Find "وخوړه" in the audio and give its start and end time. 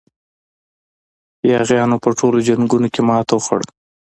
3.35-3.67